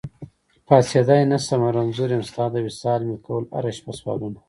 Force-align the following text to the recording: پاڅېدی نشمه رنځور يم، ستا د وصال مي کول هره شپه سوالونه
پاڅېدی 0.65 1.21
نشمه 1.31 1.69
رنځور 1.75 2.09
يم، 2.15 2.23
ستا 2.29 2.45
د 2.51 2.55
وصال 2.67 3.01
مي 3.09 3.17
کول 3.25 3.43
هره 3.55 3.71
شپه 3.77 3.91
سوالونه 3.99 4.39